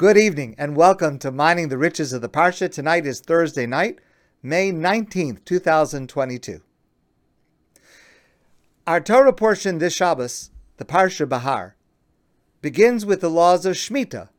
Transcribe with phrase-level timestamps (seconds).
[0.00, 2.72] Good evening and welcome to Mining the Riches of the Parsha.
[2.72, 3.98] Tonight is Thursday night,
[4.42, 6.62] May 19th, 2022.
[8.86, 11.76] Our Torah portion this Shabbos, the Parsha Bahar,
[12.62, 14.30] begins with the laws of Shemitah,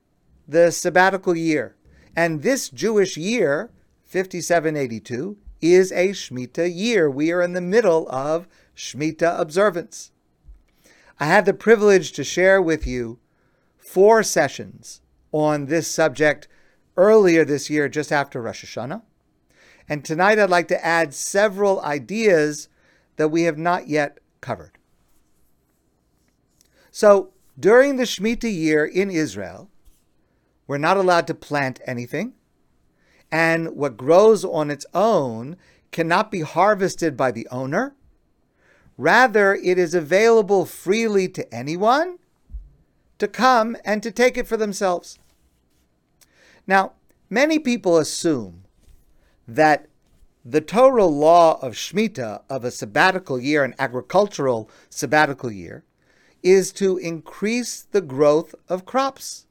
[0.48, 1.76] the sabbatical year.
[2.16, 3.70] And this Jewish year,
[4.06, 7.08] 5782, is a Shemitah year.
[7.08, 10.12] We are in the middle of Shemitah observance.
[11.20, 13.20] I had the privilege to share with you
[13.78, 15.02] four sessions
[15.32, 16.48] on this subject
[16.98, 19.02] earlier this year, just after Rosh Hashanah.
[19.88, 22.70] And tonight I'd like to add several ideas
[23.18, 24.78] that we have not yet covered.
[26.92, 29.70] So, during the Shemitah year in Israel,
[30.68, 32.34] we're not allowed to plant anything,
[33.32, 35.58] and what grows on its own
[35.92, 37.96] cannot be harvested by the owner.
[38.98, 42.18] Rather, it is available freely to anyone
[43.18, 45.20] to come and to take it for themselves.
[46.68, 46.94] Now,
[47.30, 48.64] many people assume
[49.48, 49.88] that
[50.44, 55.84] the Torah law of Shemitah, of a sabbatical year, an agricultural sabbatical year,
[56.42, 59.46] is to increase the growth of crops.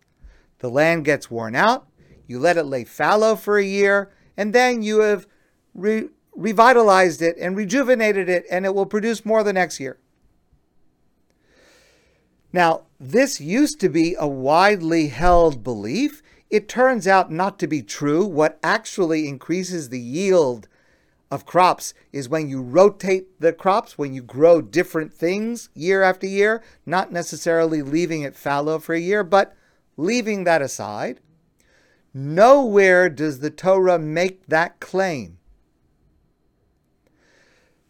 [0.59, 1.87] The land gets worn out,
[2.27, 5.27] you let it lay fallow for a year, and then you have
[5.75, 9.99] re- revitalized it and rejuvenated it, and it will produce more the next year.
[12.53, 17.83] Now, this used to be a widely held belief it turns out not to be
[17.83, 18.27] true.
[18.27, 20.69] What actually increases the yield
[21.31, 26.27] of crops is when you rotate the crops, when you grow different things year after
[26.27, 29.55] year, not necessarily leaving it fallow for a year, but
[29.97, 31.21] leaving that aside.
[32.13, 35.39] Nowhere does the Torah make that claim.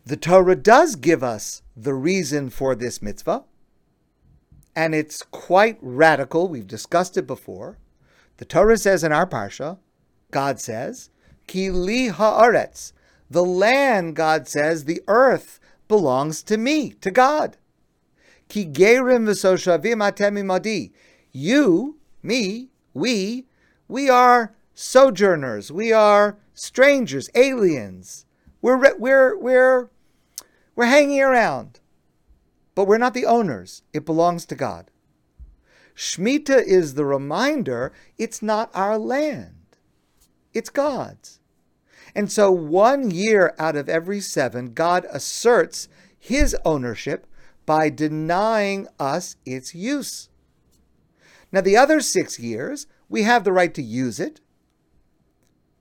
[0.05, 3.45] The Torah does give us the reason for this mitzvah,
[4.77, 6.48] and it's quite radical.
[6.48, 7.78] We've discussed it before.
[8.41, 9.77] The Torah says in our parsha,
[10.30, 11.10] God says,
[11.46, 12.94] Ki li haaretz,
[13.28, 17.58] the land, God says, the earth belongs to me, to God.
[18.48, 20.90] Ki gerim v'soshavim atem.
[21.33, 23.46] You, me, we,
[23.89, 25.70] we are sojourners.
[25.70, 28.24] We are strangers, aliens.
[28.62, 29.90] We're, we're, we're,
[30.74, 31.80] we're hanging around.
[32.74, 33.83] But we're not the owners.
[33.92, 34.90] It belongs to God.
[36.00, 39.77] Shemitah is the reminder it's not our land,
[40.55, 41.40] it's God's.
[42.14, 47.27] And so, one year out of every seven, God asserts his ownership
[47.66, 50.30] by denying us its use.
[51.52, 54.40] Now, the other six years, we have the right to use it,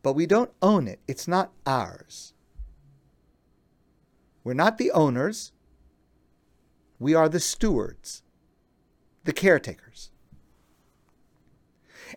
[0.04, 1.00] but we don't own it.
[1.08, 2.34] It's not ours.
[4.44, 5.54] We're not the owners,
[7.00, 8.22] we are the stewards
[9.30, 10.09] the caretakers.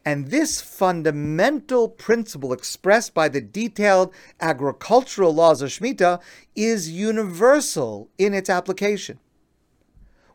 [0.05, 6.21] And this fundamental principle expressed by the detailed agricultural laws of Shemitah
[6.55, 9.19] is universal in its application.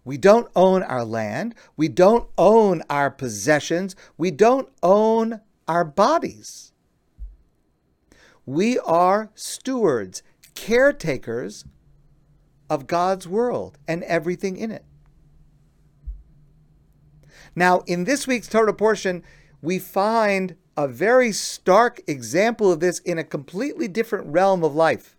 [0.04, 1.54] We don't own our land.
[1.76, 3.96] We don't own our possessions.
[4.18, 6.72] We don't own our bodies.
[8.46, 10.24] We are stewards,
[10.56, 11.66] caretakers
[12.70, 14.86] of God's world and everything in it.
[17.54, 19.24] Now, in this week's Torah portion,
[19.68, 25.18] we find a very stark example of this in a completely different realm of life.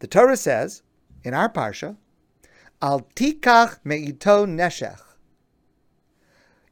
[0.00, 0.82] The Torah says
[1.22, 1.96] in our parsha,
[2.82, 5.00] Al tikach me'ito neshech.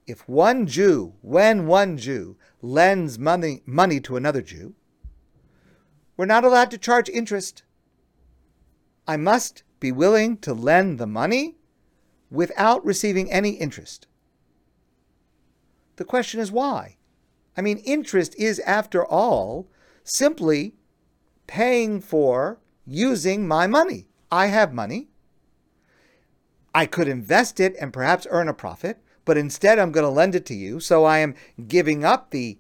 [0.04, 4.74] If one Jew, when one Jew lends money, money to another Jew,
[6.16, 7.62] we're not allowed to charge interest.
[9.06, 11.58] I must be willing to lend the money
[12.28, 14.08] without receiving any interest.
[15.96, 16.96] The question is why?
[17.56, 19.68] I mean, interest is, after all,
[20.04, 20.74] simply
[21.46, 24.08] paying for using my money.
[24.30, 25.08] I have money.
[26.74, 30.34] I could invest it and perhaps earn a profit, but instead I'm going to lend
[30.34, 30.80] it to you.
[30.80, 31.34] So I am
[31.68, 32.58] giving up the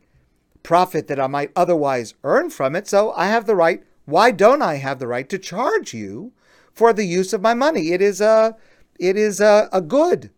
[0.62, 2.86] profit that I might otherwise earn from it.
[2.86, 3.82] So I have the right.
[4.04, 6.32] Why don't I have the right to charge you
[6.72, 7.92] for the use of my money?
[7.92, 8.56] It is a
[8.98, 10.30] it is a, a good.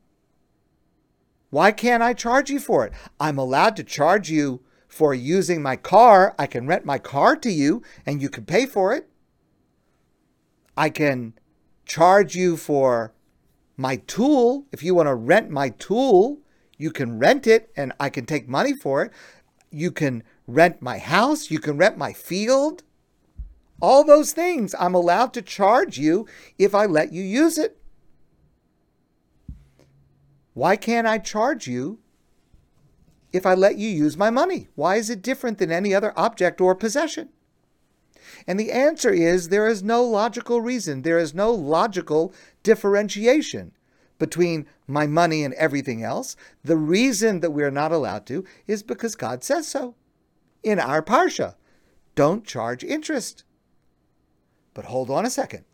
[1.55, 2.93] Why can't I charge you for it?
[3.21, 6.35] I'm allowed to charge you for using my car.
[6.37, 9.09] I can rent my car to you and you can pay for it.
[10.77, 11.35] I can
[11.87, 13.15] charge you for
[13.77, 14.67] my tool.
[14.73, 16.41] If you want to rent my tool,
[16.77, 19.13] you can rent it and I can take money for it.
[19.71, 21.53] You can rent my house.
[21.53, 22.83] You can rent my field.
[23.81, 26.27] All those things I'm allowed to charge you
[26.59, 27.79] if I let you use it.
[30.55, 31.99] Why can't I charge you
[33.33, 34.69] if I let you use my money?
[34.77, 37.31] Why is it different than any other object or possession?
[38.47, 43.73] And the answer is there is no logical reason, there is no logical differentiation
[44.19, 46.37] between my money and everything else.
[46.63, 49.97] The reason that we are not allowed to is because God says so
[50.63, 51.57] in our Parsha.
[52.15, 53.45] Don't charge interest.
[54.73, 55.65] But hold on a second.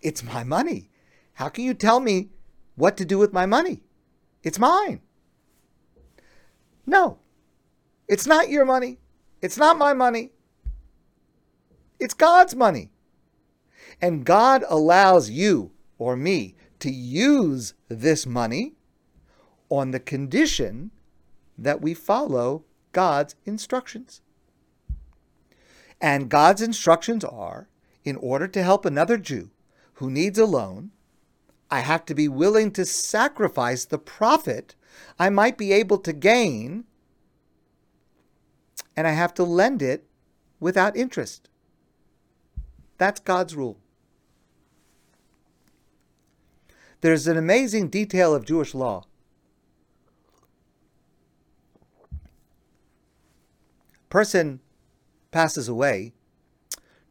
[0.00, 0.90] It's my money.
[1.34, 2.30] How can you tell me
[2.74, 3.82] what to do with my money?
[4.44, 5.00] It's mine.
[6.86, 7.18] No,
[8.06, 8.98] it's not your money.
[9.42, 10.30] It's not my money.
[11.98, 12.90] It's God's money.
[14.00, 18.74] And God allows you or me to use this money
[19.70, 20.90] on the condition
[21.56, 24.20] that we follow God's instructions.
[26.00, 27.68] And God's instructions are
[28.04, 29.50] in order to help another Jew
[29.94, 30.90] who needs a loan,
[31.70, 34.74] I have to be willing to sacrifice the profit
[35.18, 36.84] I might be able to gain,
[38.96, 40.06] and I have to lend it
[40.60, 41.48] without interest.
[42.98, 43.78] That's God's rule.
[47.00, 49.04] There's an amazing detail of Jewish law.
[54.08, 54.60] Person
[55.30, 56.14] passes away.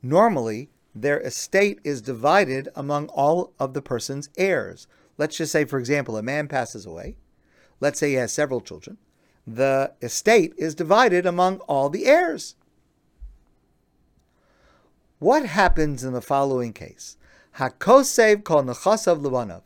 [0.02, 4.88] Normally, their estate is divided among all of the person's heirs.
[5.18, 7.16] Let's just say, for example, a man passes away.
[7.80, 8.98] Let's say he has several children.
[9.46, 12.56] The estate is divided among all the heirs.
[15.20, 17.18] What happens in the following case?
[17.58, 19.62] Hakosev kol nechasav levanav.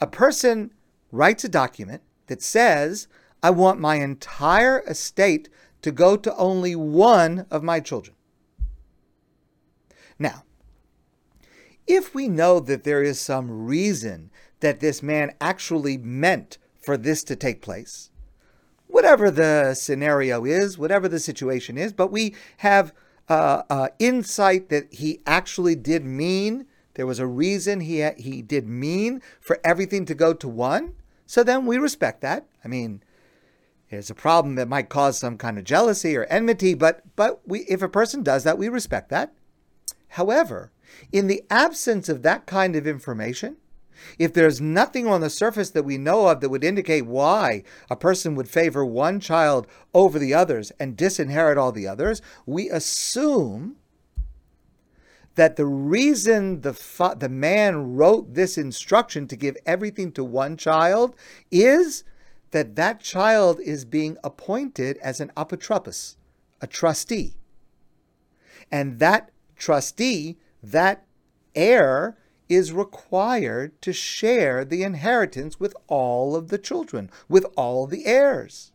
[0.00, 0.72] A person
[1.12, 3.08] writes a document that says,
[3.42, 5.48] I want my entire estate
[5.82, 8.16] to go to only one of my children.
[10.20, 10.44] Now,
[11.86, 14.30] if we know that there is some reason
[14.60, 18.10] that this man actually meant for this to take place,
[18.86, 22.92] whatever the scenario is, whatever the situation is, but we have
[23.28, 28.68] uh, uh, insight that he actually did mean, there was a reason he, he did
[28.68, 30.94] mean for everything to go to one,
[31.26, 32.46] so then we respect that.
[32.62, 33.02] I mean,
[33.90, 37.60] there's a problem that might cause some kind of jealousy or enmity, but but we
[37.60, 39.32] if a person does that, we respect that.
[40.10, 40.72] However,
[41.12, 43.56] in the absence of that kind of information,
[44.18, 47.96] if there's nothing on the surface that we know of that would indicate why a
[47.96, 53.76] person would favor one child over the others and disinherit all the others, we assume
[55.36, 60.56] that the reason the, fa- the man wrote this instruction to give everything to one
[60.56, 61.14] child
[61.50, 62.02] is
[62.50, 66.16] that that child is being appointed as an apotropos,
[66.60, 67.34] a trustee.
[68.72, 69.30] And that
[69.60, 71.04] trustee, that
[71.54, 72.16] heir,
[72.48, 78.72] is required to share the inheritance with all of the children, with all the heirs.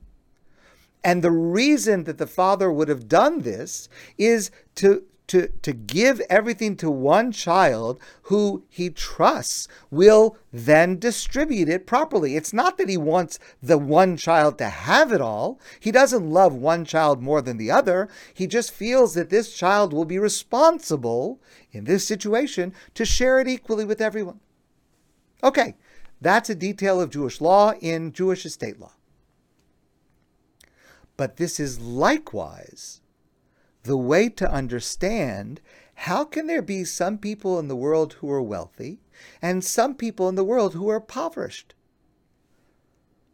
[1.03, 6.22] And the reason that the father would have done this is to to, to give
[6.30, 12.36] everything to one child who he trusts will then distribute it properly.
[12.36, 15.60] It's not that he wants the one child to have it all.
[15.80, 18.07] He doesn't love one child more than the other.
[18.33, 21.39] He just feels that this child will be responsible
[21.72, 24.39] in this situation to share it equally with everyone.
[25.44, 25.75] Okay,
[26.22, 28.94] that's a detail of Jewish law in Jewish estate law.
[31.18, 33.01] But this is likewise
[33.86, 35.62] the way to understand
[35.96, 39.00] how can there be some people in the world who are wealthy
[39.42, 41.74] and some people in the world who are impoverished?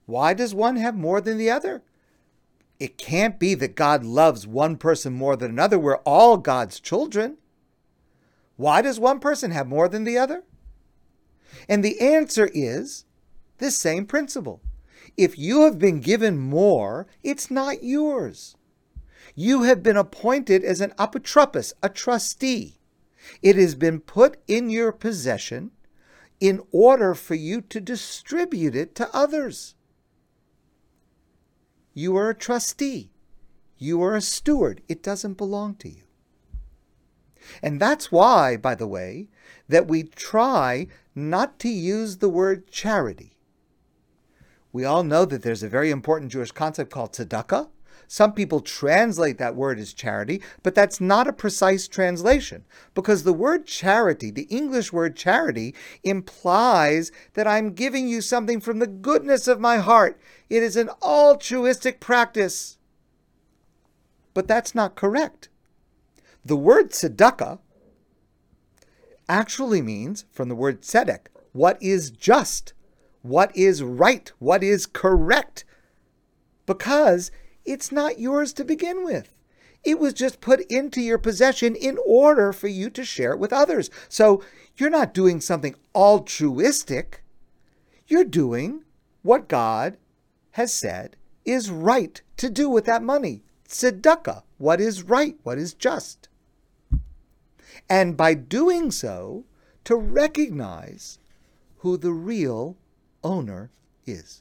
[0.05, 1.83] Why does one have more than the other?
[2.79, 5.79] It can't be that God loves one person more than another.
[5.79, 7.37] We're all God's children.
[8.57, 10.43] Why does one person have more than the other?
[11.69, 13.05] And the answer is
[13.59, 14.61] this same principle.
[15.15, 18.55] If you have been given more, it's not yours
[19.35, 22.79] you have been appointed as an apotropos, a trustee.
[23.41, 25.71] It has been put in your possession
[26.39, 29.75] in order for you to distribute it to others.
[31.93, 33.11] You are a trustee.
[33.77, 34.81] You are a steward.
[34.87, 36.03] It doesn't belong to you.
[37.61, 39.29] And that's why, by the way,
[39.67, 43.37] that we try not to use the word charity.
[44.71, 47.69] We all know that there's a very important Jewish concept called tzedakah,
[48.11, 53.31] some people translate that word as charity, but that's not a precise translation because the
[53.31, 59.47] word charity, the English word charity, implies that I'm giving you something from the goodness
[59.47, 60.19] of my heart.
[60.49, 62.77] It is an altruistic practice.
[64.33, 65.47] But that's not correct.
[66.43, 67.59] The word tzedakah
[69.29, 72.73] actually means, from the word tzedek, what is just,
[73.21, 75.63] what is right, what is correct.
[76.65, 77.31] because
[77.65, 79.33] it's not yours to begin with.
[79.83, 83.51] It was just put into your possession in order for you to share it with
[83.51, 83.89] others.
[84.09, 84.43] So
[84.77, 87.23] you're not doing something altruistic.
[88.07, 88.83] You're doing
[89.23, 89.97] what God
[90.51, 91.15] has said
[91.45, 93.43] is right to do with that money.
[93.67, 96.27] Tzedakah, what is right, what is just.
[97.89, 99.45] And by doing so,
[99.85, 101.19] to recognize
[101.77, 102.77] who the real
[103.23, 103.71] owner
[104.05, 104.40] is.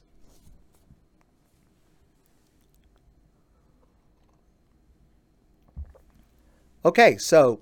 [6.83, 7.59] Okay, so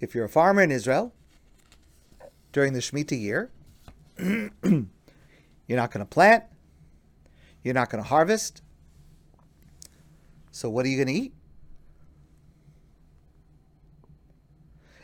[0.00, 1.14] if you're a farmer in Israel
[2.52, 3.50] during the Shemitah year,
[4.18, 4.86] you're
[5.70, 6.44] not going to plant,
[7.62, 8.60] you're not going to harvest.
[10.50, 11.34] So, what are you going to eat?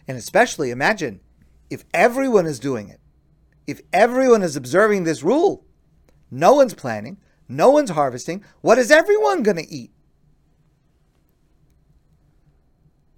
[0.06, 1.20] And especially imagine
[1.70, 3.00] if everyone is doing it,
[3.66, 5.64] if everyone is observing this rule,
[6.30, 7.16] no one's planting,
[7.48, 9.92] no one's harvesting, what is everyone going to eat?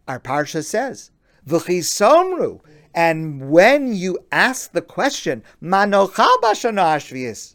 [0.09, 1.11] Our parsha says,
[1.47, 2.61] "V'chisomru,"
[2.95, 7.55] and when you ask the question, "Manocha b'shana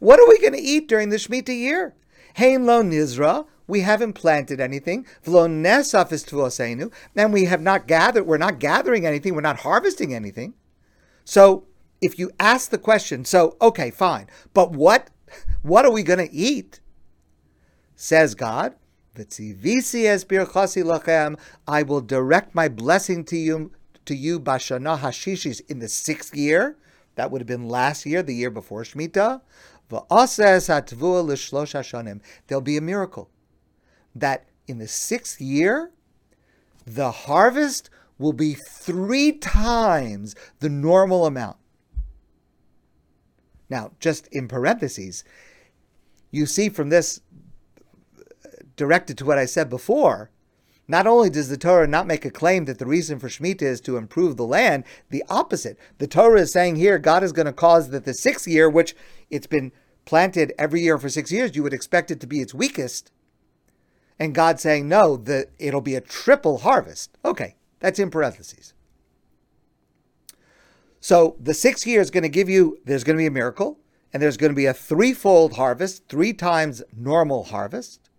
[0.00, 1.94] what are we going to eat during the Shemitah year?
[2.34, 5.06] Hein lo nizra, we haven't planted anything.
[5.24, 8.26] V'lo nesaf is and we have not gathered.
[8.26, 9.34] We're not gathering anything.
[9.34, 10.54] We're not harvesting anything.
[11.24, 11.64] So,
[12.00, 15.10] if you ask the question, so okay, fine, but what,
[15.62, 16.80] what are we going to eat?
[17.94, 18.74] Says God,
[21.68, 23.72] I will direct my blessing to you
[24.06, 26.76] to you bashana hashishis in the sixth year.
[27.16, 29.42] That would have been last year, the year before Shemitah.
[32.46, 33.30] There'll be a miracle
[34.14, 35.90] that in the sixth year,
[36.86, 41.56] the harvest will be three times the normal amount.
[43.68, 45.24] Now, just in parentheses,
[46.30, 47.20] you see from this
[48.80, 50.30] directed to what I said before,
[50.88, 53.82] not only does the Torah not make a claim that the reason for Shemitah is
[53.82, 55.78] to improve the land, the opposite.
[55.98, 58.96] The Torah is saying here God is going to cause that the sixth year, which
[59.28, 59.70] it's been
[60.06, 63.12] planted every year for six years, you would expect it to be its weakest.
[64.18, 67.18] And God saying, no, that it'll be a triple harvest.
[67.22, 68.72] Okay, that's in parentheses.
[71.00, 73.78] So the sixth year is going to give you, there's going to be a miracle,
[74.12, 78.09] and there's going to be a threefold harvest, three times normal harvest.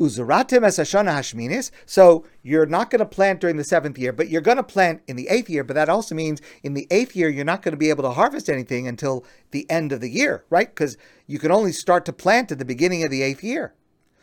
[0.00, 1.70] Uzaratim es hashminis.
[1.86, 5.02] So you're not going to plant during the seventh year, but you're going to plant
[5.06, 5.62] in the eighth year.
[5.62, 8.10] But that also means in the eighth year, you're not going to be able to
[8.10, 10.68] harvest anything until the end of the year, right?
[10.68, 10.96] Because
[11.26, 13.74] you can only start to plant at the beginning of the eighth year.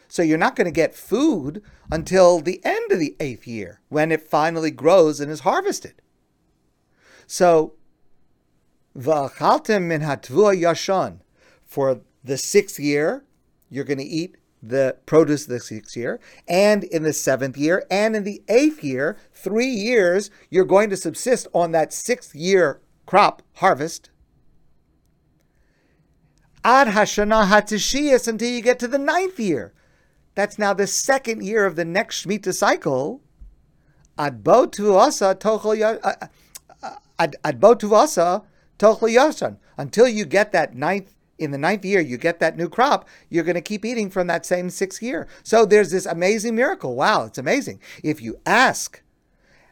[0.09, 4.11] So you're not going to get food until the end of the eighth year when
[4.11, 6.01] it finally grows and is harvested.
[7.27, 7.75] So,
[8.97, 11.19] v'achaltem min hatvua yashon.
[11.65, 13.23] For the sixth year,
[13.69, 18.15] you're going to eat the produce the sixth year, and in the seventh year, and
[18.15, 23.41] in the eighth year, three years, you're going to subsist on that sixth year crop
[23.55, 24.09] harvest.
[26.63, 29.73] Ad Hashana Hatishiyas until you get to the ninth year.
[30.35, 33.21] That's now the second year of the next Shemitah cycle.
[34.17, 35.75] Ad Bo Tuasa Tochel
[38.79, 39.57] Yashan.
[39.77, 43.43] Until you get that ninth in the ninth year you get that new crop, you're
[43.43, 45.27] going to keep eating from that same sixth year.
[45.43, 46.95] So there's this amazing miracle.
[46.95, 47.81] Wow, it's amazing.
[48.03, 49.01] If you ask,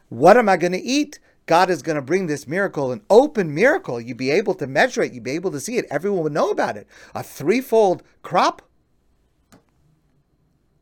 [0.09, 1.19] what am I going to eat?
[1.45, 3.99] God is going to bring this miracle, an open miracle.
[3.99, 5.13] You'd be able to measure it.
[5.13, 5.85] You'd be able to see it.
[5.89, 6.87] Everyone would know about it.
[7.15, 8.61] A threefold crop.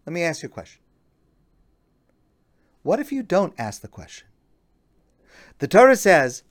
[0.05, 0.81] Let me ask you a question.
[2.83, 4.27] What if you don't ask the question?
[5.59, 6.43] The Torah says,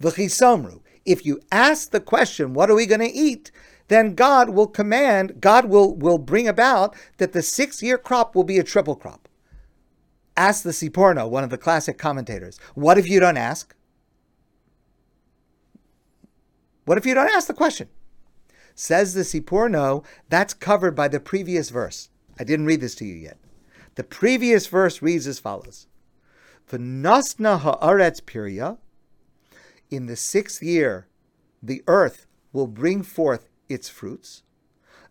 [0.00, 3.50] V'chisomru, if you ask the question, what are we going to eat?
[3.88, 8.44] Then God will command, God will, will bring about that the six year crop will
[8.44, 9.28] be a triple crop.
[10.36, 13.74] Ask the Seforno, one of the classic commentators, what if you don't ask?
[16.86, 17.88] What if you don't ask the question?
[18.74, 22.08] Says the Seforno, that's covered by the previous verse.
[22.38, 23.38] I didn't read this to you yet.
[23.94, 25.86] The previous verse reads as follows
[26.70, 28.78] V'nosna ha'aretz piria,
[29.94, 31.06] in the sixth year,
[31.62, 34.42] the earth will bring forth its fruits.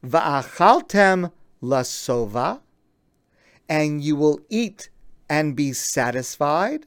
[0.05, 2.61] Va'achaltem lasova,
[3.69, 4.89] and you will eat
[5.29, 6.85] and be satisfied.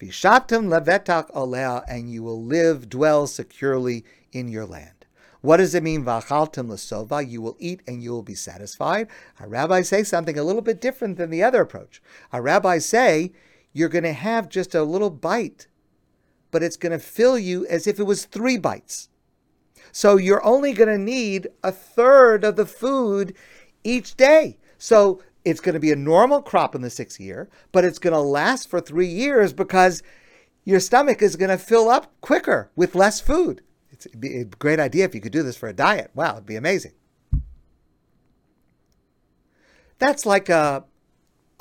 [0.00, 5.06] Vishatem levetak alea, and you will live, dwell securely in your land.
[5.40, 7.28] What does it mean, va'achaltem lasova?
[7.28, 9.08] You will eat and you will be satisfied.
[9.38, 12.00] Our rabbis say something a little bit different than the other approach.
[12.32, 13.32] Our rabbis say
[13.74, 15.66] you're going to have just a little bite
[16.54, 19.08] but it's going to fill you as if it was three bites.
[19.90, 23.34] So you're only going to need a third of the food
[23.82, 24.58] each day.
[24.78, 28.14] So it's going to be a normal crop in the sixth year, but it's going
[28.14, 30.04] to last for three years because
[30.62, 33.60] your stomach is going to fill up quicker with less food.
[33.90, 36.12] It's a great idea if you could do this for a diet.
[36.14, 36.92] Wow, it'd be amazing.
[39.98, 40.84] That's like a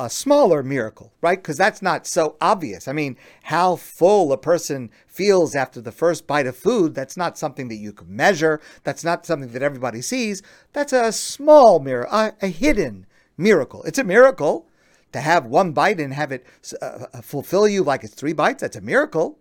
[0.04, 1.42] a smaller miracle, right?
[1.42, 2.88] Because that's not so obvious.
[2.88, 7.38] I mean, how full a person feels after the first bite of food, that's not
[7.38, 8.60] something that you can measure.
[8.84, 10.42] That's not something that everybody sees.
[10.74, 13.06] That's a small miracle, a, a hidden
[13.38, 13.84] miracle.
[13.84, 14.68] It's a miracle
[15.14, 16.46] to have one bite and have it
[16.82, 18.62] uh, uh, fulfill you like it's three bites.
[18.62, 19.40] That's a miracle.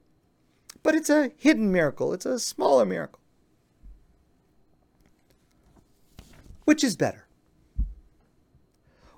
[0.85, 3.21] But it's a hidden miracle, it's a smaller miracle.
[6.65, 7.22] Which is better?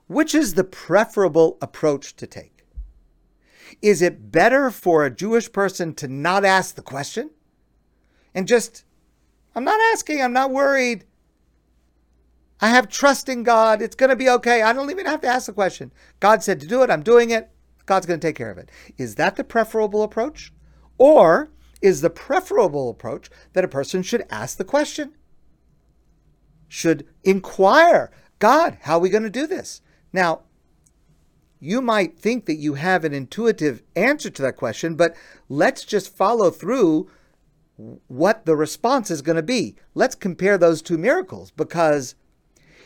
[0.07, 2.65] Which is the preferable approach to take?
[3.81, 7.31] Is it better for a Jewish person to not ask the question
[8.35, 8.85] and just,
[9.55, 11.05] I'm not asking, I'm not worried.
[12.61, 13.83] I have trust in God.
[13.83, 14.63] It's going to be okay.
[14.63, 15.93] I don't even have to ask the question.
[16.21, 16.91] God said to do it.
[16.91, 17.51] I'm doing it.
[17.87, 18.71] God's going to take care of it.
[18.97, 20.53] Is that the preferable approach?
[20.97, 21.51] Or
[21.83, 25.15] is the preferable approach that a person should ask the question?
[26.69, 29.83] Should inquire, God, how are we going to do this?
[30.15, 30.43] Now,
[31.59, 35.17] you might think that you have an intuitive answer to that question, but
[35.49, 37.11] let's just follow through
[38.07, 39.75] what the response is going to be.
[39.93, 42.15] Let's compare those two miracles because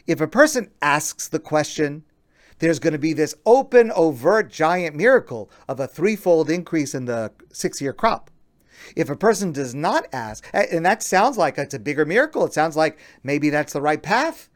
[0.07, 2.05] if a person asks the question,
[2.61, 7.31] there's going to be this open, overt, giant miracle of a threefold increase in the
[7.53, 8.31] six year crop.
[8.97, 12.55] If a person does not ask, and that sounds like it's a bigger miracle, it
[12.55, 14.49] sounds like maybe that's the right path.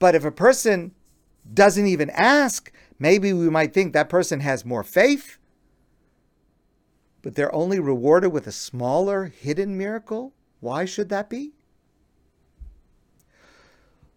[0.00, 0.94] But if a person
[1.52, 5.38] doesn't even ask, maybe we might think that person has more faith.
[7.22, 10.32] But they're only rewarded with a smaller, hidden miracle.
[10.60, 11.52] Why should that be?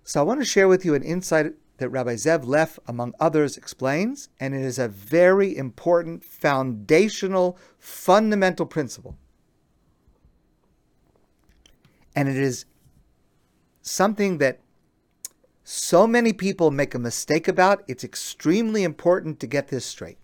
[0.04, 3.58] So I want to share with you an insight that Rabbi Zev Leff, among others,
[3.58, 9.18] explains, and it is a very important, foundational, fundamental principle.
[12.16, 12.66] And it is
[13.82, 14.60] something that
[15.64, 17.84] so many people make a mistake about.
[17.88, 20.18] It's extremely important to get this straight.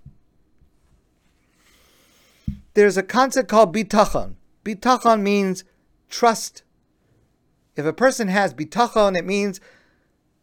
[2.73, 4.35] There's a concept called bitachon.
[4.63, 5.63] Bitachon means
[6.09, 6.63] trust.
[7.75, 9.61] If a person has bitachon, it means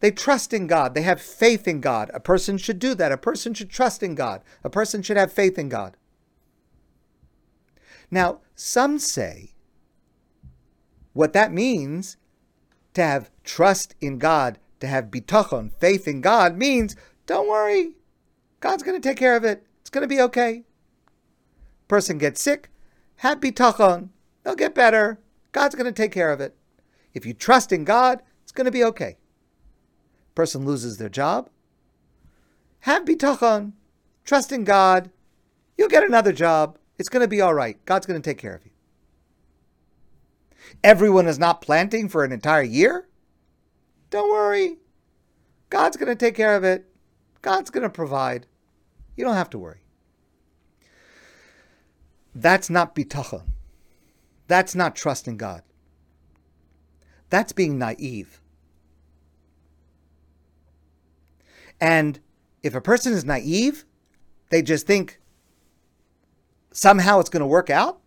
[0.00, 0.94] they trust in God.
[0.94, 2.10] They have faith in God.
[2.14, 3.12] A person should do that.
[3.12, 4.42] A person should trust in God.
[4.64, 5.96] A person should have faith in God.
[8.10, 9.54] Now, some say
[11.12, 12.16] what that means
[12.94, 17.94] to have trust in God to have bitachon, faith in God, means don't worry,
[18.60, 19.66] God's going to take care of it.
[19.80, 20.64] It's going to be okay.
[21.88, 22.70] Person gets sick,
[23.16, 24.10] have bitachon,
[24.42, 25.20] they'll get better.
[25.52, 26.56] God's going to take care of it.
[27.14, 29.16] If you trust in God, it's going to be okay.
[30.34, 31.48] Person loses their job,
[32.80, 33.72] have bitachon,
[34.24, 35.10] trust in God,
[35.78, 36.78] you'll get another job.
[36.98, 37.82] It's going to be all right.
[37.84, 38.70] God's going to take care of you.
[40.82, 43.08] Everyone is not planting for an entire year.
[44.16, 44.78] Don't worry.
[45.68, 46.86] God's going to take care of it.
[47.42, 48.46] God's going to provide.
[49.14, 49.82] You don't have to worry.
[52.34, 53.42] That's not bitachon.
[54.48, 55.64] That's not trusting God.
[57.28, 58.40] That's being naive.
[61.78, 62.18] And
[62.62, 63.84] if a person is naive,
[64.48, 65.20] they just think
[66.72, 68.00] somehow it's going to work out.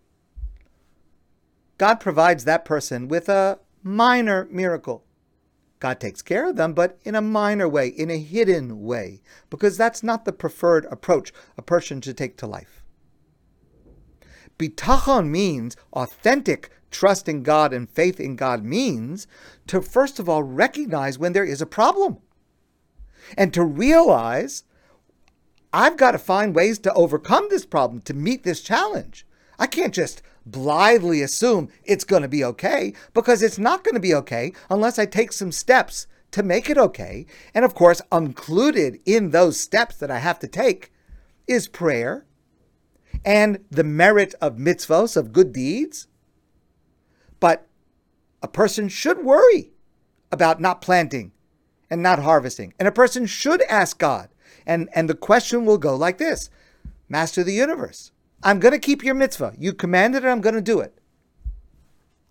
[1.78, 5.04] God provides that person with a minor miracle.
[5.80, 9.78] God takes care of them, but in a minor way, in a hidden way, because
[9.78, 12.84] that's not the preferred approach a person should take to life.
[14.58, 19.26] Bitachon means authentic trust in God and faith in God means
[19.68, 22.18] to first of all recognize when there is a problem
[23.38, 24.63] and to realize
[25.72, 29.26] I've got to find ways to overcome this problem, to meet this challenge.
[29.60, 34.01] I can't just blithely assume it's going to be okay because it's not going to
[34.01, 37.25] be okay unless I take some steps to make it okay.
[37.53, 40.91] And of course, included in those steps that I have to take
[41.47, 42.25] is prayer
[43.25, 46.07] and the merit of mitzvos, of good deeds.
[47.39, 47.67] But
[48.41, 49.71] a person should worry
[50.31, 51.31] about not planting
[51.89, 52.73] and not harvesting.
[52.79, 54.29] And a person should ask God.
[54.65, 56.49] And, and the question will go like this
[57.07, 58.12] Master of the universe,
[58.43, 59.54] I'm going to keep your mitzvah.
[59.58, 60.97] You commanded it, I'm going to do it.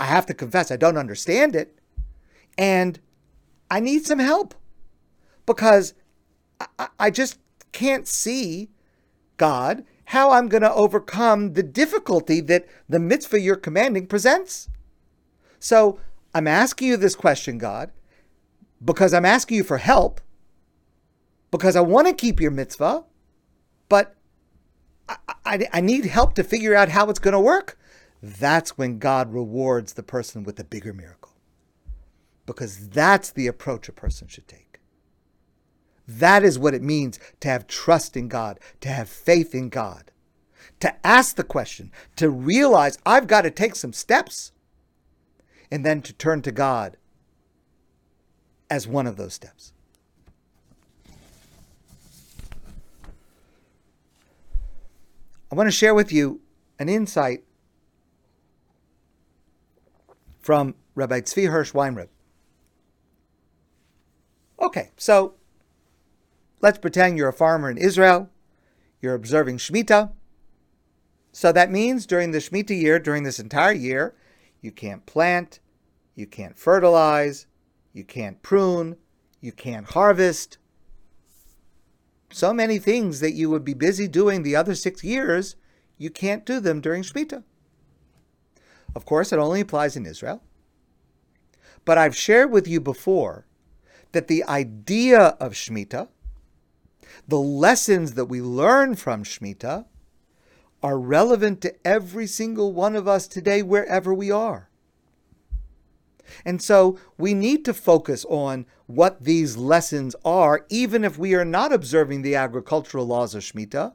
[0.00, 1.78] I have to confess, I don't understand it.
[2.56, 2.98] And
[3.70, 4.54] I need some help
[5.46, 5.94] because
[6.78, 7.38] I, I just
[7.72, 8.70] can't see,
[9.36, 14.68] God, how I'm going to overcome the difficulty that the mitzvah you're commanding presents.
[15.58, 16.00] So
[16.34, 17.90] I'm asking you this question, God,
[18.82, 20.20] because I'm asking you for help,
[21.50, 23.04] because I want to keep your mitzvah,
[23.88, 24.14] but
[25.08, 27.78] I, I, I need help to figure out how it's going to work.
[28.22, 31.32] That's when God rewards the person with a bigger miracle.
[32.46, 34.80] Because that's the approach a person should take.
[36.06, 40.10] That is what it means to have trust in God, to have faith in God,
[40.80, 44.52] to ask the question, to realize I've got to take some steps,
[45.70, 46.96] and then to turn to God
[48.70, 49.72] as one of those steps.
[55.50, 56.40] I want to share with you
[56.78, 57.44] an insight
[60.40, 62.08] from Rabbi Tzvi Hirsch Weinreb.
[64.60, 65.34] Okay, so
[66.60, 68.28] let's pretend you're a farmer in Israel.
[69.00, 70.12] You're observing Shemitah.
[71.32, 74.14] So that means during the Shemitah year, during this entire year,
[74.60, 75.60] you can't plant,
[76.14, 77.46] you can't fertilize,
[77.92, 78.96] you can't prune,
[79.40, 80.58] you can't harvest,
[82.30, 85.56] so many things that you would be busy doing the other six years,
[85.96, 87.42] you can't do them during Shemitah.
[88.94, 90.42] Of course, it only applies in Israel.
[91.84, 93.46] But I've shared with you before
[94.12, 96.08] that the idea of Shemitah,
[97.26, 99.86] the lessons that we learn from Shemitah,
[100.82, 104.67] are relevant to every single one of us today, wherever we are.
[106.44, 111.44] And so we need to focus on what these lessons are, even if we are
[111.44, 113.94] not observing the agricultural laws of Shemitah,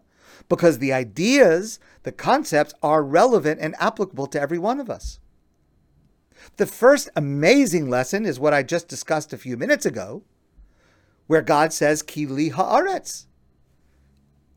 [0.50, 5.19] because the ideas, the concepts are relevant and applicable to every one of us.
[6.58, 10.24] The first amazing lesson is what I just discussed a few minutes ago,
[11.28, 13.26] where God says, Kili haaretz.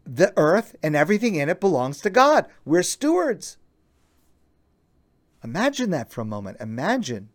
[0.05, 2.47] The earth and everything in it belongs to God.
[2.65, 3.57] We're stewards.
[5.43, 6.59] Imagine that for a moment.
[6.61, 7.31] Imagine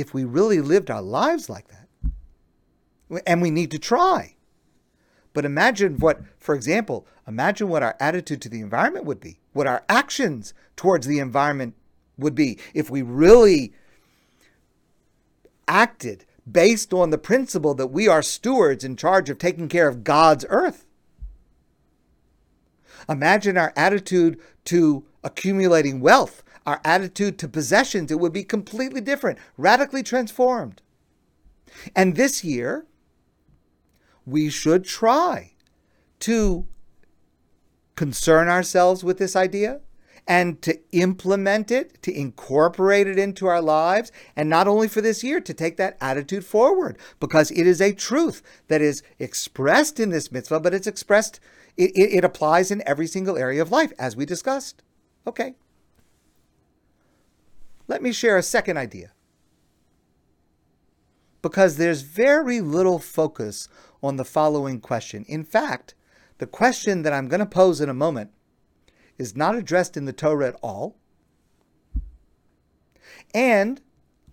[0.00, 3.22] if we really lived our lives like that.
[3.26, 4.36] And we need to try.
[5.32, 9.66] But imagine what, for example, imagine what our attitude to the environment would be, what
[9.66, 11.74] our actions towards the environment
[12.16, 13.72] would be if we really
[15.66, 20.02] acted based on the principle that we are stewards in charge of taking care of
[20.02, 20.86] God's earth.
[23.08, 29.38] Imagine our attitude to accumulating wealth our attitude to possessions, it would be completely different,
[29.56, 30.82] radically transformed.
[31.96, 32.84] And this year,
[34.26, 35.52] we should try
[36.20, 36.66] to
[37.96, 39.80] concern ourselves with this idea
[40.26, 45.24] and to implement it, to incorporate it into our lives, and not only for this
[45.24, 50.10] year, to take that attitude forward, because it is a truth that is expressed in
[50.10, 51.40] this mitzvah, but it's expressed,
[51.78, 54.82] it, it, it applies in every single area of life, as we discussed.
[55.26, 55.54] Okay.
[57.88, 59.12] Let me share a second idea.
[61.40, 63.68] Because there's very little focus
[64.02, 65.24] on the following question.
[65.26, 65.94] In fact,
[66.36, 68.30] the question that I'm going to pose in a moment
[69.16, 70.96] is not addressed in the Torah at all.
[73.34, 73.80] And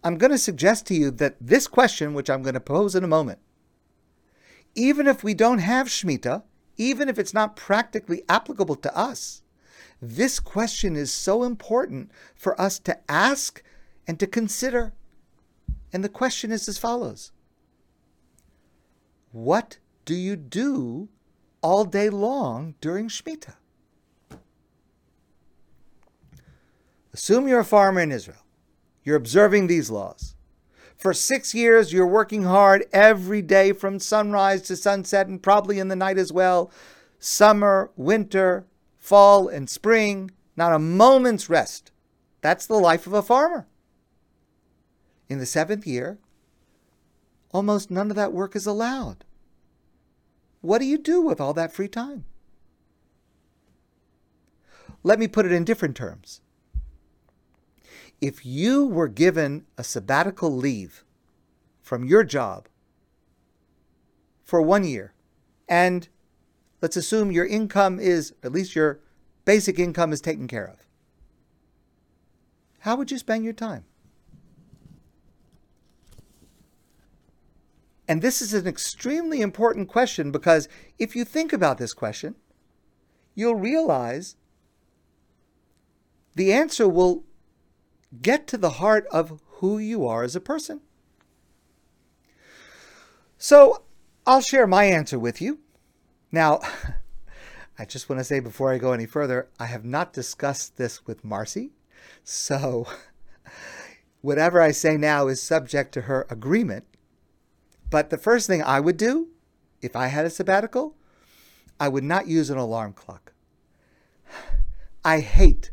[0.03, 3.03] I'm going to suggest to you that this question, which I'm going to pose in
[3.03, 3.39] a moment,
[4.75, 6.43] even if we don't have Shemitah,
[6.77, 9.41] even if it's not practically applicable to us,
[10.09, 13.63] this question is so important for us to ask
[14.07, 14.93] and to consider.
[15.91, 17.31] And the question is as follows
[19.31, 21.09] What do you do
[21.61, 23.55] all day long during Shemitah?
[27.13, 28.45] Assume you're a farmer in Israel.
[29.03, 30.35] You're observing these laws.
[30.97, 35.87] For six years, you're working hard every day from sunrise to sunset and probably in
[35.87, 36.71] the night as well.
[37.19, 38.65] Summer, winter,
[39.05, 41.91] fall, and spring, not a moment's rest.
[42.41, 43.67] That's the life of a farmer.
[45.29, 46.17] In the seventh year,
[47.51, 49.23] almost none of that work is allowed.
[50.61, 52.25] What do you do with all that free time?
[55.03, 56.41] Let me put it in different terms.
[58.19, 61.05] If you were given a sabbatical leave
[61.79, 62.67] from your job
[64.43, 65.13] for one year,
[65.69, 66.07] and
[66.81, 68.99] let's assume your income is, at least your
[69.45, 70.85] basic income is taken care of.
[72.79, 73.85] How would you spend your time?
[78.07, 82.35] And this is an extremely important question because if you think about this question,
[83.33, 84.35] you'll realize
[86.35, 87.23] the answer will
[88.21, 90.81] get to the heart of who you are as a person.
[93.37, 93.83] So
[94.25, 95.59] I'll share my answer with you.
[96.35, 96.59] Now,
[97.79, 101.07] I just want to say before I go any further, I have not discussed this
[101.07, 101.71] with Marcy.
[102.25, 102.87] So
[104.21, 106.83] whatever I say now is subject to her agreement.
[107.89, 109.29] But the first thing I would do,
[109.81, 110.97] if I had a sabbatical,
[111.79, 113.31] I would not use an alarm clock.
[115.05, 115.71] I hate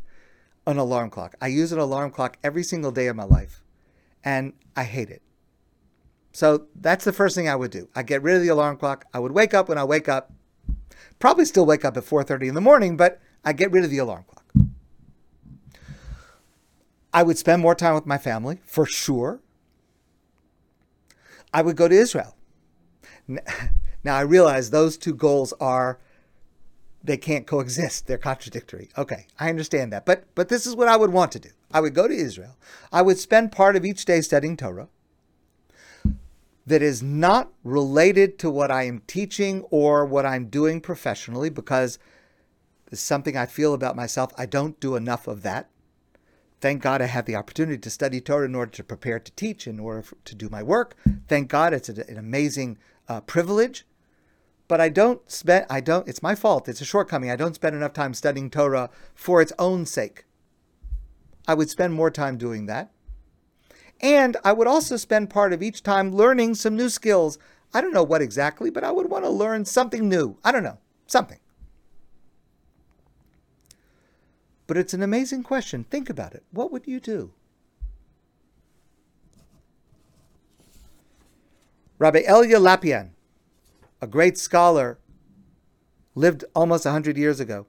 [0.64, 1.35] an alarm clock.
[1.40, 3.64] I use an alarm clock every single day of my life,
[4.22, 5.22] and I hate it.
[6.31, 7.88] So that's the first thing I would do.
[7.96, 9.07] I get rid of the alarm clock.
[9.12, 10.31] I would wake up when I wake up.
[11.23, 13.99] Probably still wake up at 4:30 in the morning, but I get rid of the
[13.99, 14.67] alarm clock.
[17.15, 19.41] I would spend more time with my family, for sure.
[21.55, 22.37] I would go to Israel.
[24.05, 26.01] Now I realize those two goals are
[27.05, 28.09] they can't coexist.
[28.09, 28.91] They're contradictory.
[28.99, 30.05] Okay, I understand that.
[30.05, 31.51] But but this is what I would want to do.
[31.71, 32.57] I would go to Israel.
[32.91, 34.89] I would spend part of each day studying Torah
[36.66, 41.98] that is not related to what I am teaching or what I'm doing professionally because
[42.90, 44.33] it's something I feel about myself.
[44.38, 45.70] I don't do enough of that.
[46.61, 49.66] Thank God I have the opportunity to study Torah in order to prepare to teach,
[49.66, 50.96] in order to do my work.
[51.27, 53.85] Thank God it's an amazing uh, privilege
[54.72, 56.66] but I don't spend I don't it's my fault.
[56.66, 57.31] It's a shortcoming.
[57.31, 60.25] I don't spend enough time studying Torah for its own sake.
[61.46, 62.90] I would spend more time doing that.
[64.03, 67.38] And I would also spend part of each time learning some new skills.
[67.73, 70.37] I don't know what exactly, but I would want to learn something new.
[70.45, 71.38] I don't know, something.
[74.67, 75.85] But it's an amazing question.
[75.85, 76.43] Think about it.
[76.51, 77.33] What would you do?
[81.99, 83.11] Rabbi Elia Lopian
[84.03, 84.99] a great scholar,
[86.17, 87.67] lived almost 100 years ago.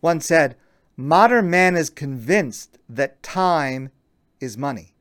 [0.00, 0.56] One said,
[0.96, 3.90] Modern man is convinced that time
[4.40, 4.94] is money.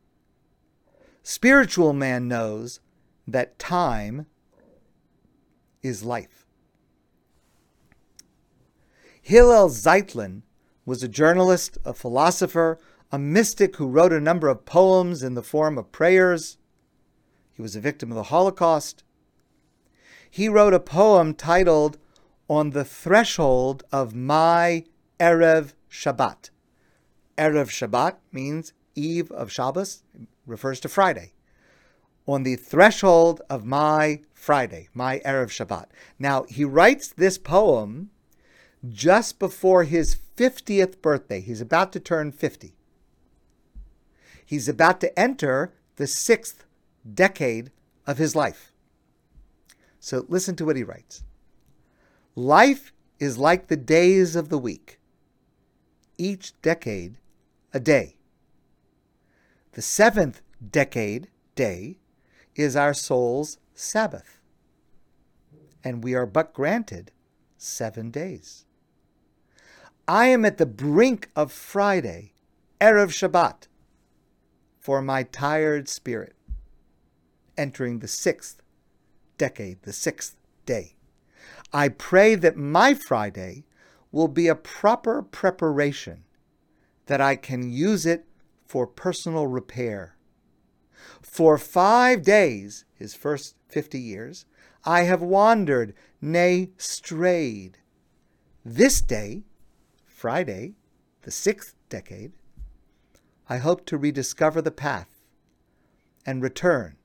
[1.24, 2.80] Spiritual man knows
[3.28, 4.26] that time
[5.82, 6.46] is life.
[9.22, 10.42] Hillel Zeitlin
[10.86, 12.80] was a journalist, a philosopher,
[13.12, 16.58] a mystic who wrote a number of poems in the form of prayers.
[17.52, 19.04] He was a victim of the Holocaust
[20.30, 21.98] he wrote a poem titled
[22.48, 24.86] On the Threshold of My
[25.20, 26.52] Erev Shabbat.
[27.38, 30.04] Erev Shabbat means eve of Shabbos,
[30.46, 31.34] refers to Friday.
[32.28, 35.86] On the threshold of my Friday, my Erev Shabbat.
[36.20, 38.12] Now, he writes this poem
[38.88, 41.42] just before his 50th birthday.
[41.42, 42.76] He's about to turn 50.
[44.46, 46.66] He's about to enter the sixth
[47.14, 47.72] decade
[48.08, 48.72] of his life.
[50.00, 51.24] So listen to what he writes
[52.36, 55.00] Life is like the days of the week,
[56.18, 57.18] each decade
[57.74, 58.19] a day.
[59.74, 62.00] The seventh decade, day,
[62.56, 64.40] is our soul's Sabbath,
[65.84, 67.12] and we are but granted
[67.58, 68.66] seven days.
[70.08, 72.34] I am at the brink of Friday,
[72.82, 73.68] Erev Shabbat,
[74.80, 76.36] for my tired spirit,
[77.56, 78.62] entering the sixth
[79.38, 80.96] decade, the sixth day.
[81.72, 83.66] I pray that my Friday
[84.12, 86.24] will be a proper preparation,
[87.06, 88.26] that I can use it
[88.70, 90.16] for personal repair.
[91.24, 94.46] For five days, his first 50 years,
[94.86, 97.80] I have wandered, nay, strayed.
[98.64, 99.42] This day,
[100.06, 100.76] Friday,
[101.24, 102.34] the sixth decade,
[103.50, 105.10] I hope to rediscover the path
[106.24, 106.98] and return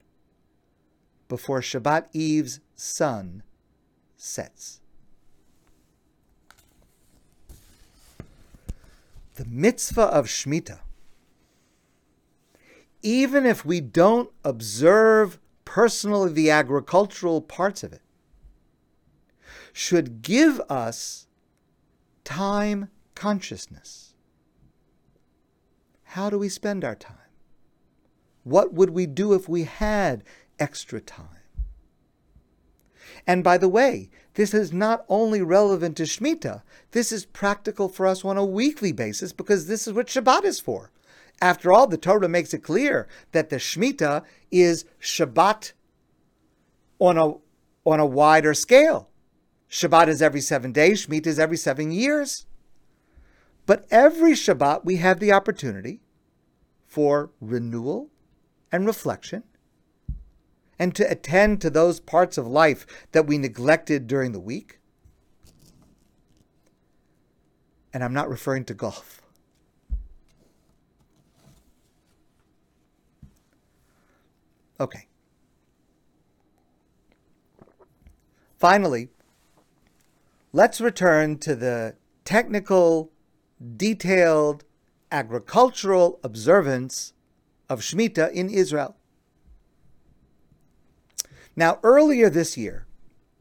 [1.28, 3.42] before Shabbat Eve's sun
[4.18, 4.82] sets.
[9.36, 10.80] The mitzvah of Shemitah,
[13.04, 18.02] even if we don't observe personally the agricultural parts of it,
[19.72, 21.28] should give us
[22.24, 24.14] time consciousness.
[26.02, 27.16] How do we spend our time?
[28.42, 30.24] What would we do if we had
[30.58, 31.28] extra time.
[33.26, 38.06] And by the way, this is not only relevant to Shemitah, this is practical for
[38.06, 40.90] us on a weekly basis because this is what Shabbat is for.
[41.40, 45.72] After all, the Torah makes it clear that the Shemitah is Shabbat
[46.98, 47.34] on a,
[47.84, 49.10] on a wider scale.
[49.68, 52.46] Shabbat is every seven days, Shemitah is every seven years.
[53.66, 56.00] But every Shabbat, we have the opportunity
[56.86, 58.10] for renewal
[58.70, 59.42] and reflection
[60.78, 64.78] and to attend to those parts of life that we neglected during the week.
[67.92, 69.23] And I'm not referring to golf.
[74.80, 75.06] Okay.
[78.58, 79.08] Finally,
[80.52, 83.10] let's return to the technical,
[83.76, 84.64] detailed
[85.12, 87.12] agricultural observance
[87.68, 88.96] of Shemitah in Israel.
[91.56, 92.86] Now, earlier this year,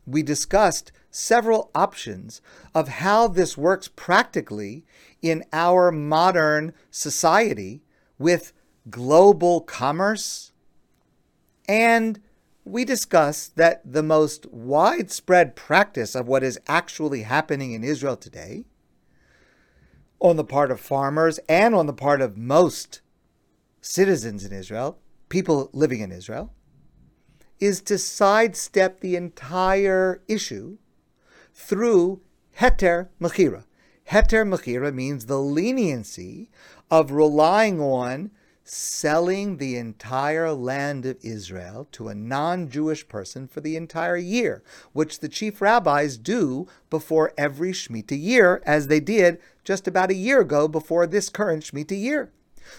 [0.06, 2.42] we discussed several options
[2.76, 4.84] of how this works practically
[5.22, 7.82] in our modern society
[8.18, 8.54] with
[8.90, 10.53] global commerce.
[11.68, 12.20] And
[12.66, 18.66] we discussed that the most widespread practice of what is actually happening in Israel today,
[20.20, 23.02] on the part of farmers and on the part of most
[23.82, 24.98] citizens in Israel,
[25.28, 26.54] people living in Israel,
[27.60, 30.78] is to sidestep the entire issue
[31.54, 32.22] through
[32.60, 33.66] heter mechira.
[34.10, 36.50] Heter mechira means the leniency
[36.90, 38.32] of relying on
[38.64, 44.64] selling the entire land of Israel to a non Jewish person for the entire year,
[44.94, 50.16] which the chief rabbis do before every Shemitah year, as they did just about a
[50.16, 52.32] year ago before this current Shemitah year.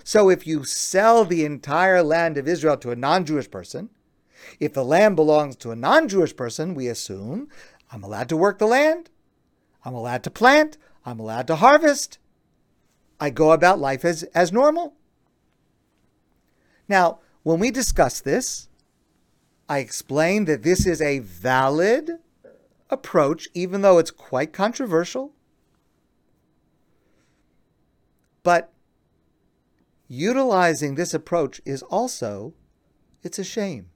[0.03, 3.91] So if you sell the entire land of Israel to a non Jewish person,
[4.59, 7.49] if the land belongs to a non Jewish person, we assume
[7.93, 9.11] I'm allowed to work the land,
[9.85, 12.19] I'm allowed to plant, I'm allowed to harvest.
[13.21, 14.95] I go about life as, as normal.
[16.89, 18.69] Now, when we discuss this,
[19.69, 22.11] I explained that this is a valid
[22.91, 25.33] approach, even though it's quite controversial.
[28.43, 28.73] But
[30.07, 32.53] utilizing this approach is also,
[33.23, 33.91] it's a shame.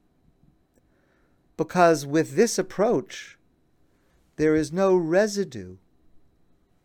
[1.59, 3.38] Because with this approach,
[4.37, 5.77] there is no residue,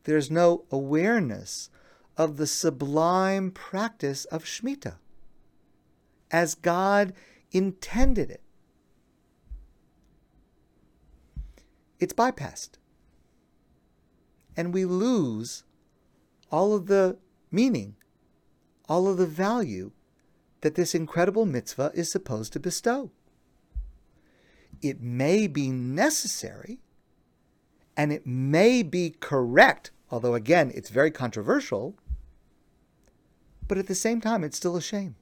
[0.04, 1.70] there's no awareness
[2.18, 4.98] of the sublime practice of Shemitah
[6.34, 7.14] as God
[7.52, 8.42] intended it.
[12.00, 12.72] It's bypassed.
[14.58, 15.64] And we lose
[16.52, 17.18] all of the
[17.50, 17.96] meaning,
[18.90, 19.92] all of the value
[20.60, 23.12] that this incredible mitzvah is supposed to bestow
[24.84, 26.80] it may be necessary
[27.96, 31.96] and it may be correct, although again, it's very controversial,
[33.68, 35.16] but at the same time, it's still a shame.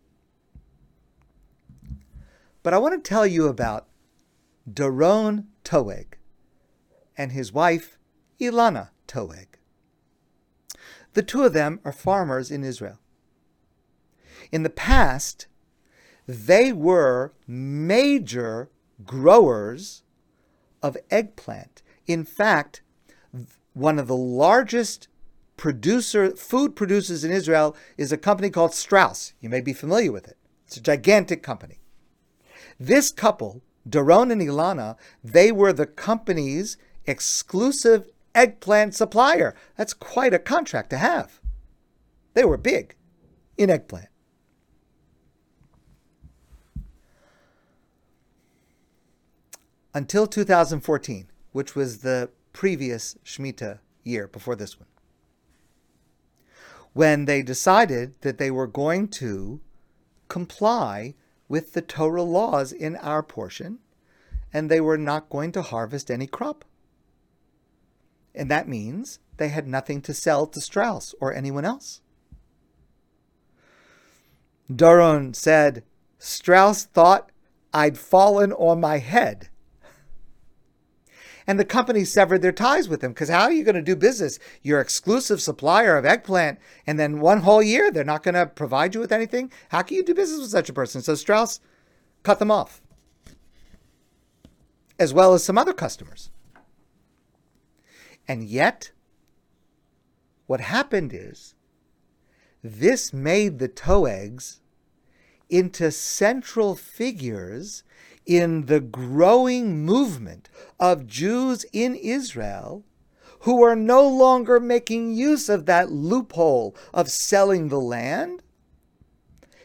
[2.63, 3.87] But I want to tell you about
[4.71, 6.17] Doron Toeg
[7.17, 7.97] and his wife,
[8.39, 9.47] Ilana Toeg.
[11.13, 12.99] The two of them are farmers in Israel.
[14.51, 15.47] In the past,
[16.27, 18.69] they were major
[19.05, 20.03] growers
[20.81, 21.81] of eggplant.
[22.07, 22.81] In fact,
[23.73, 25.07] one of the largest
[25.57, 29.33] producer food producers in Israel is a company called Strauss.
[29.39, 30.37] You may be familiar with it.
[30.65, 31.80] It's a gigantic company.
[32.81, 39.53] This couple, Doron and Ilana, they were the company's exclusive eggplant supplier.
[39.77, 41.39] That's quite a contract to have.
[42.33, 42.95] They were big
[43.55, 44.07] in eggplant.
[49.93, 54.87] until 2014, which was the previous Shemitah year before this one,
[56.93, 59.59] when they decided that they were going to
[60.29, 61.13] comply
[61.51, 63.77] with the Torah laws in our portion
[64.53, 66.63] and they were not going to harvest any crop.
[68.33, 71.99] And that means they had nothing to sell to Strauss or anyone else.
[74.71, 75.83] Doron said,
[76.17, 77.33] Strauss thought
[77.73, 79.49] I'd fallen on my head
[81.51, 83.93] and the company severed their ties with them because how are you going to do
[83.93, 84.39] business?
[84.61, 88.95] You're exclusive supplier of eggplant, and then one whole year they're not going to provide
[88.95, 89.51] you with anything.
[89.67, 91.01] How can you do business with such a person?
[91.01, 91.59] So Strauss
[92.23, 92.81] cut them off,
[94.97, 96.29] as well as some other customers.
[98.29, 98.93] And yet,
[100.47, 101.55] what happened is
[102.63, 104.61] this made the Toegs
[105.49, 107.83] into central figures
[108.25, 112.83] in the growing movement of Jews in Israel
[113.41, 118.43] who are no longer making use of that loophole of selling the land,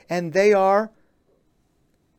[0.08, 0.92] and they are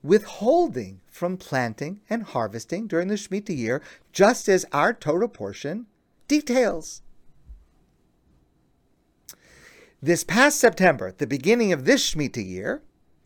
[0.04, 3.82] withholding from planting and harvesting during the Shemitah year,
[4.14, 5.88] just as our Torah portion
[6.28, 7.02] details.
[10.00, 12.84] This past September, the beginning of this Shemitah year,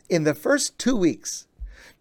[0.10, 1.48] in the first two weeks,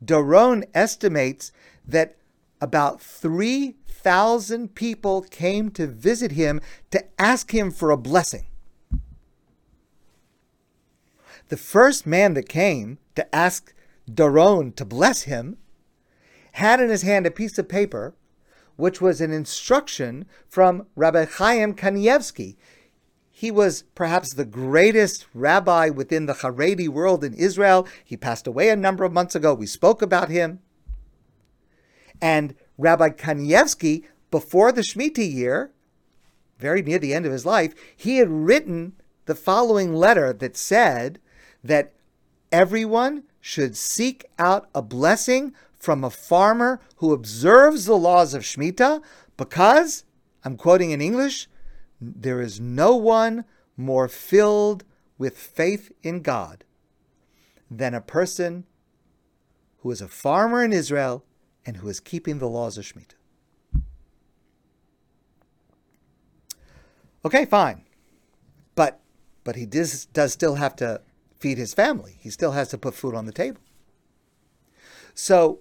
[0.05, 1.53] Doron estimates
[1.87, 2.17] that
[2.61, 8.47] about 3,000 people came to visit him to ask him for a blessing.
[11.49, 13.75] The first man that came to ask
[14.09, 15.57] Doron to bless him
[16.53, 18.15] had in his hand a piece of paper
[18.77, 22.57] which was an instruction from Rabbi Chaim Kanievsky.
[23.41, 27.89] He was perhaps the greatest rabbi within the Haredi world in Israel.
[28.05, 29.55] He passed away a number of months ago.
[29.55, 30.61] We spoke about him.
[32.21, 35.71] And Rabbi Kanievsky, before the Shemitah year,
[36.59, 38.93] very near the end of his life, he had written
[39.25, 41.19] the following letter that said
[41.65, 41.95] that
[42.53, 49.03] everyone should seek out a blessing from a farmer who observes the laws of Shemitah
[49.39, 50.05] because,
[50.45, 51.49] I'm quoting in English,
[52.01, 53.45] there is no one
[53.77, 54.85] more filled
[55.19, 56.65] with faith in God
[57.71, 58.65] than a person
[59.79, 61.25] who is a farmer in Israel
[61.65, 63.15] and who is keeping the laws of Shemitah.
[67.25, 67.85] Okay, fine.
[68.75, 69.01] But
[69.45, 71.03] but he does, does still have to
[71.39, 72.19] feed his family.
[72.21, 73.61] He still has to put food on the table.
[75.15, 75.61] So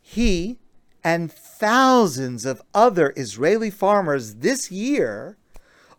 [0.00, 0.58] he
[1.02, 5.38] and thousands of other Israeli farmers this year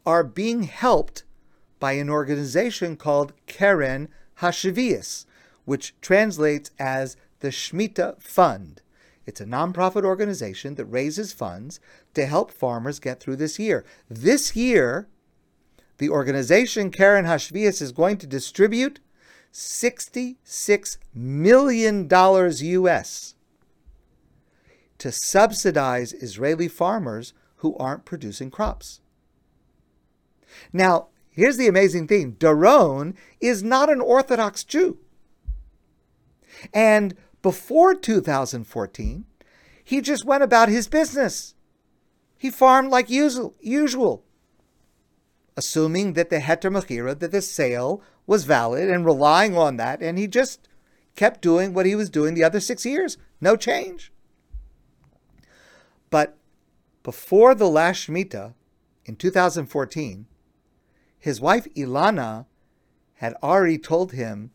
[0.08, 1.26] are being helped
[1.82, 4.08] by an organization called Keren
[4.40, 5.26] Hashvius,
[5.66, 8.82] which translates as the Shemitah Fund.
[9.26, 11.82] It's a nonprofit organization that raises funds
[12.14, 13.84] to help farmers get through this year.
[14.10, 15.10] This year,
[15.98, 19.02] the organization Keren Hashvius is going to distribute
[19.52, 23.36] $66 million US
[25.00, 29.02] to subsidize Israeli farmers who aren't producing crops.
[30.74, 34.98] Now, here's the amazing thing Doron is not an Orthodox Jew.
[36.74, 39.26] And before 2014,
[39.84, 41.56] he just went about his business.
[42.38, 44.24] He farmed like usual, usual
[45.58, 50.18] assuming that the heter mechira, that the sale was valid and relying on that, and
[50.18, 50.68] he just
[51.16, 53.18] kept doing what he was doing the other six years.
[53.42, 54.12] No change.
[56.12, 56.38] But
[57.02, 58.54] before the last Shemitah
[59.06, 60.28] in 2014,
[61.28, 62.46] his wife Ilana
[63.16, 64.52] had already told him,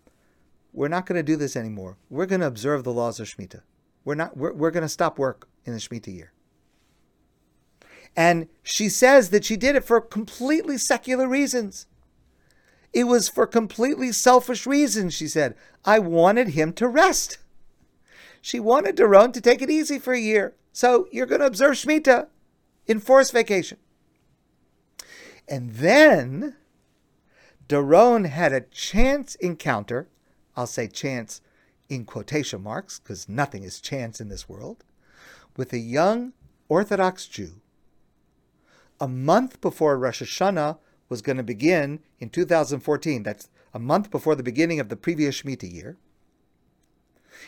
[0.73, 1.99] We're not going to do this anymore.
[2.09, 3.61] We're going to observe the laws of Shemitah.
[4.07, 6.33] We're, not, we're, we're going to stop work in the Shemitah year.
[8.16, 11.89] And she says that she did it for completely secular reasons.
[12.95, 15.55] It was for completely selfish reasons, she said.
[15.85, 17.37] I wanted him to rest.
[18.41, 20.55] She wanted Doron to take it easy for a year.
[20.73, 22.29] So you're going to observe Shemitah,
[22.89, 23.77] enforced vacation.
[25.47, 26.57] And then
[27.73, 30.07] Doron had a chance encounter.
[30.55, 31.41] I'll say chance
[31.89, 34.85] in quotation marks because nothing is chance in this world
[35.57, 36.35] with a young
[36.68, 37.62] Orthodox Jew
[39.01, 40.77] a month before Rosh Hashanah
[41.09, 43.23] was going to begin in 2014.
[43.23, 45.97] That's a month before the beginning of the previous Shemitah year.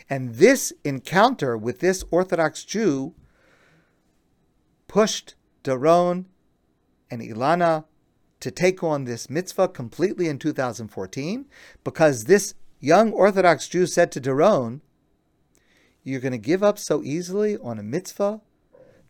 [0.08, 3.14] And this encounter with this Orthodox Jew
[4.88, 6.24] pushed Doron
[7.10, 7.84] and Ilana
[8.44, 11.46] to take on this mitzvah completely in 2014
[11.82, 14.80] because this young Orthodox Jew said to Doron,
[16.02, 18.40] You're going to give up so easily on a mitzvah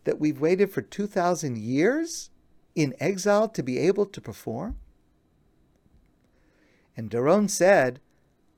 [0.05, 2.31] that we've waited for 2,000 years?
[2.75, 4.77] in exile to be able to perform?
[6.95, 8.01] And Doron said,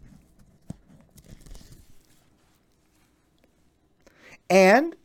[4.49, 4.95] And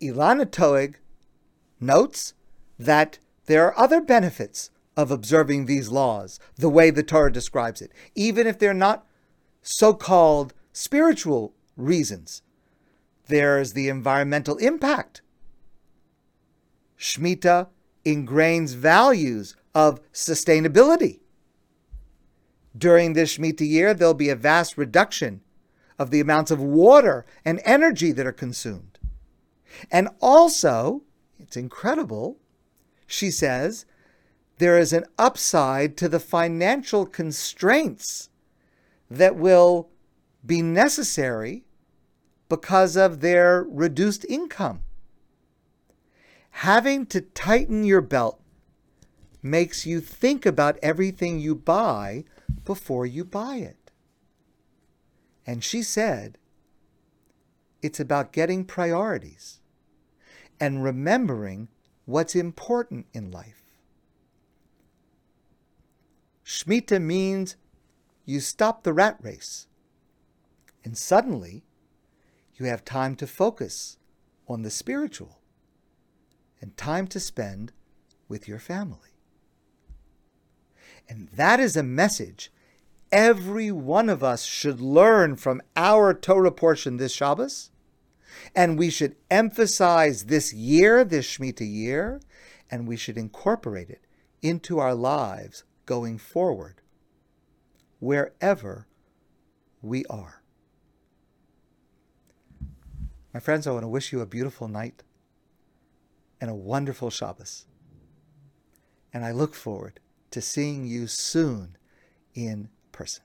[0.00, 0.94] Ilana Toeg
[1.80, 2.34] notes
[2.78, 7.92] that there are other benefits of observing these laws the way the Torah describes it,
[8.14, 9.06] even if they're not
[9.62, 12.42] so called spiritual reasons.
[13.26, 15.22] There's the environmental impact.
[16.98, 17.68] Shemitah
[18.04, 21.20] ingrains values of sustainability.
[22.76, 25.42] During this Shemitah year, there'll be a vast reduction
[25.98, 28.98] of the amounts of water and energy that are consumed.
[29.90, 31.02] And also,
[31.38, 32.38] it's incredible,
[33.06, 33.84] she says,
[34.58, 38.30] there is an upside to the financial constraints
[39.10, 39.88] that will
[40.44, 41.64] be necessary
[42.48, 44.82] because of their reduced income.
[46.50, 48.40] Having to tighten your belt
[49.42, 52.24] makes you think about everything you buy
[52.64, 53.90] before you buy it.
[55.46, 56.38] And she said,
[57.80, 59.60] it's about getting priorities
[60.60, 61.68] and remembering
[62.04, 63.64] what's important in life.
[66.44, 67.56] Shmita means
[68.24, 69.66] you stop the rat race,
[70.84, 71.64] and suddenly
[72.54, 73.98] you have time to focus
[74.48, 75.40] on the spiritual
[76.60, 77.72] and time to spend
[78.28, 79.10] with your family.
[81.08, 82.50] And that is a message
[83.10, 87.70] every one of us should learn from our Torah portion this Shabbos.
[88.54, 92.20] And we should emphasize this year, this Shemitah year,
[92.70, 94.06] and we should incorporate it
[94.40, 96.80] into our lives going forward,
[98.00, 98.86] wherever
[99.82, 100.41] we are.
[103.32, 105.02] My friends, I want to wish you a beautiful night
[106.40, 107.66] and a wonderful Shabbos.
[109.12, 110.00] And I look forward
[110.32, 111.76] to seeing you soon
[112.34, 113.24] in person.